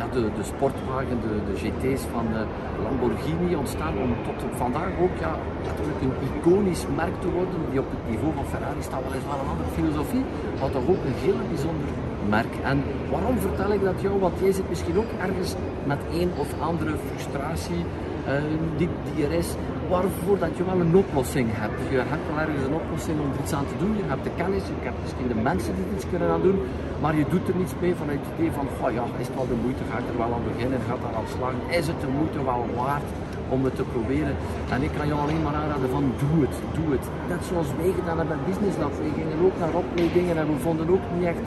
ja, 0.00 0.04
de, 0.16 0.22
de 0.38 0.44
sportwagen, 0.52 1.16
de, 1.24 1.32
de 1.48 1.54
GT's 1.62 2.02
van 2.14 2.26
uh, 2.32 2.40
Lamborghini 2.82 3.54
ontstaan 3.54 3.94
om 4.04 4.10
tot 4.26 4.38
vandaag 4.64 4.90
ook 5.04 5.16
ja, 5.26 5.32
natuurlijk 5.68 6.00
een 6.06 6.16
iconisch 6.28 6.84
merk 7.00 7.16
te 7.20 7.30
worden 7.30 7.60
die 7.70 7.80
op 7.80 7.90
het 7.94 8.04
niveau 8.10 8.32
van 8.34 8.46
Ferrari 8.52 8.82
staat. 8.88 9.02
Weliswaar 9.08 9.38
een 9.42 9.52
andere 9.54 9.70
filosofie, 9.78 10.24
maar 10.60 10.70
toch 10.70 10.88
ook 10.92 11.02
een 11.08 11.18
heel 11.26 11.40
bijzonder 11.52 11.90
merk. 12.28 12.54
En 12.62 12.82
waarom 13.10 13.36
vertel 13.38 13.70
ik 13.72 13.82
dat 13.82 14.00
jou? 14.00 14.18
Want 14.20 14.34
jij 14.42 14.52
zit 14.52 14.68
misschien 14.68 14.98
ook 14.98 15.10
ergens 15.26 15.54
met 15.84 15.98
een 16.20 16.30
of 16.36 16.48
andere 16.60 16.94
frustratie 17.08 17.82
uh, 18.26 18.32
die, 18.76 18.88
die 19.14 19.24
er 19.24 19.32
is, 19.32 19.54
waarvoor 19.88 20.38
dat 20.38 20.52
je 20.56 20.64
wel 20.64 20.80
een 20.80 20.96
oplossing 21.04 21.48
hebt. 21.62 21.80
Je 21.90 22.02
hebt 22.12 22.26
wel 22.30 22.38
ergens 22.44 22.64
een 22.66 22.80
oplossing 22.82 23.16
om 23.24 23.30
iets 23.42 23.52
aan 23.58 23.68
te 23.72 23.76
doen. 23.82 23.92
Je 24.00 24.06
hebt 24.12 24.24
de 24.28 24.34
kennis, 24.40 24.64
je 24.80 24.86
hebt 24.90 25.00
misschien 25.04 25.28
de 25.34 25.40
mensen 25.50 25.72
die 25.78 25.86
iets 25.94 26.06
kunnen 26.12 26.28
aan 26.34 26.44
doen, 26.48 26.58
maar 27.02 27.14
je 27.20 27.24
doet 27.32 27.48
er 27.48 27.56
niets 27.62 27.74
mee 27.84 27.94
vanuit 28.02 28.20
het 28.24 28.32
idee 28.36 28.52
van, 28.58 28.66
oh 28.82 28.90
ja, 28.98 29.04
is 29.22 29.26
het 29.28 29.36
wel 29.40 29.48
de 29.54 29.60
moeite, 29.64 29.82
ga 29.90 29.96
ik 30.02 30.08
er 30.12 30.18
wel 30.22 30.32
aan 30.36 30.46
beginnen, 30.52 30.78
gaat 30.88 31.02
daar 31.04 31.16
al 31.20 31.28
slagen, 31.36 31.62
is 31.80 31.86
het 31.92 32.00
de 32.04 32.10
moeite 32.18 32.40
wel 32.50 32.64
waard 32.80 33.08
om 33.54 33.60
het 33.68 33.76
te 33.80 33.86
proberen. 33.94 34.34
En 34.74 34.80
ik 34.88 34.92
kan 34.96 35.06
jou 35.10 35.20
alleen 35.24 35.42
maar 35.46 35.56
aanraden 35.60 35.90
van 35.96 36.04
doe 36.22 36.36
het, 36.44 36.56
doe 36.78 36.88
het. 36.94 37.06
Net 37.32 37.42
zoals 37.48 37.70
wij 37.80 37.92
gedaan 37.98 38.18
hebben 38.20 38.36
bij 38.38 38.46
Business 38.50 38.76
Lab. 38.82 38.92
We 38.98 39.10
gingen 39.18 39.38
ook 39.46 39.56
naar 39.62 39.74
opleidingen 39.82 40.36
en 40.42 40.46
we 40.52 40.58
vonden 40.66 40.88
ook 40.94 41.06
niet 41.14 41.28
echt 41.32 41.46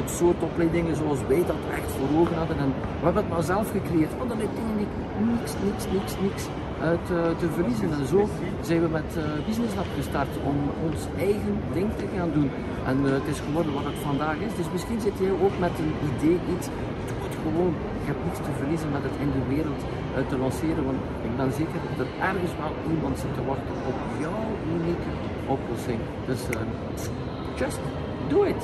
het 0.00 0.10
soort 0.18 0.40
opleidingen 0.48 0.96
zoals 0.96 1.20
wij 1.32 1.42
dat 1.52 1.62
echt 1.76 1.90
voor 1.96 2.10
ogen 2.20 2.36
hadden. 2.36 2.58
En 2.64 2.70
we 3.00 3.04
hebben 3.04 3.22
het 3.22 3.32
maar 3.32 3.46
zelf 3.54 3.66
gecreëerd. 3.76 4.12
Want 4.18 4.28
dan 4.32 4.40
uiteindelijk 4.46 4.92
niks, 5.30 5.52
niks, 5.66 5.84
niks, 5.94 6.12
niks 6.26 6.44
uit 6.80 7.06
uh, 7.10 7.16
te 7.42 7.48
verliezen. 7.56 7.88
En 7.98 8.06
zo 8.06 8.28
zijn 8.68 8.80
we 8.84 8.88
met 8.88 9.10
uh, 9.16 9.22
Business 9.46 9.74
Lab 9.74 9.90
gestart 9.96 10.32
om 10.50 10.56
ons 10.86 11.00
eigen 11.18 11.56
ding 11.72 11.88
te 12.00 12.06
gaan 12.16 12.30
doen. 12.32 12.50
En 12.90 12.96
uh, 13.04 13.10
het 13.18 13.26
is 13.34 13.40
geworden 13.46 13.72
wat 13.78 13.84
het 13.90 14.00
vandaag 14.10 14.38
is. 14.46 14.54
Dus 14.60 14.68
misschien 14.72 15.00
zit 15.00 15.16
jij 15.22 15.32
ook 15.44 15.56
met 15.66 15.74
een 15.82 15.94
idee, 16.10 16.38
iets. 16.54 16.66
Doe 17.08 17.20
het 17.28 17.36
gewoon. 17.44 17.74
Je 18.04 18.10
hebt 18.12 18.24
niets 18.26 18.42
te 18.48 18.52
verliezen 18.60 18.90
met 18.96 19.02
het 19.08 19.16
in 19.24 19.30
de 19.36 19.44
wereld 19.54 19.80
te 20.30 20.36
lanceren. 20.44 20.84
Want 20.90 21.00
ik 21.28 21.32
ben 21.40 21.50
zeker 21.60 21.78
dat 21.88 21.98
er 22.02 22.10
ergens 22.30 22.54
wel 22.62 22.72
iemand 22.94 23.14
zit 23.22 23.34
te 23.38 23.44
wachten 23.50 23.76
op 23.90 23.98
jouw 24.24 24.44
unieke 24.74 25.12
oplossing. 25.54 26.00
Dus 26.28 26.40
just 27.60 27.80
do 28.28 28.42
it. 28.42 28.62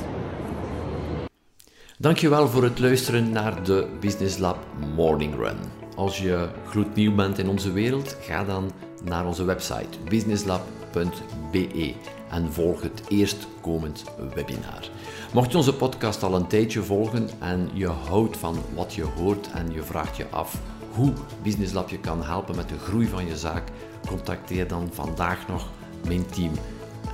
Dankjewel 1.99 2.49
voor 2.49 2.63
het 2.63 2.79
luisteren 2.79 3.31
naar 3.31 3.65
de 3.65 3.89
Business 4.01 4.39
Lab 4.39 4.59
Morning 4.97 5.35
Run. 5.35 5.57
Als 6.01 6.19
je 6.19 6.49
gloednieuw 6.67 7.15
bent 7.15 7.39
in 7.39 7.49
onze 7.49 7.73
wereld, 7.73 8.17
ga 8.21 8.45
dan 8.45 8.71
naar 9.05 9.27
onze 9.27 9.45
website 9.45 9.99
businesslab.be 10.09 11.95
en 12.31 12.53
volg 12.53 12.83
het 12.83 13.03
eerstkomend 13.09 14.05
webinar. 14.35 14.89
Mocht 15.33 15.51
je 15.51 15.57
onze 15.57 15.75
podcast 15.75 16.23
al 16.23 16.35
een 16.35 16.47
tijdje 16.47 16.83
volgen 16.83 17.29
en 17.39 17.71
je 17.73 17.87
houdt 17.87 18.37
van 18.37 18.57
wat 18.75 18.95
je 18.95 19.03
hoort 19.03 19.51
en 19.53 19.73
je 19.73 19.83
vraagt 19.83 20.17
je 20.17 20.27
af 20.31 20.61
hoe 20.95 21.13
Business 21.43 21.73
Lab 21.73 21.89
je 21.89 21.99
kan 21.99 22.25
helpen 22.25 22.57
met 22.57 22.69
de 22.69 22.79
groei 22.79 23.07
van 23.07 23.27
je 23.27 23.37
zaak, 23.37 23.65
contacteer 24.07 24.69
dan 24.69 24.89
vandaag 24.93 25.49
nog 25.49 25.69
mijn 26.07 26.27
team 26.27 26.53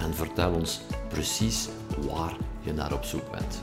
en 0.00 0.14
vertel 0.14 0.52
ons 0.52 0.80
precies 1.08 1.68
waar 2.10 2.36
je 2.60 2.72
naar 2.72 2.92
op 2.92 3.04
zoek 3.04 3.30
bent. 3.30 3.62